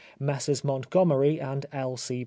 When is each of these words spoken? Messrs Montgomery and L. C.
Messrs 0.19 0.63
Montgomery 0.63 1.39
and 1.39 1.67
L. 1.71 1.95
C. 1.95 2.19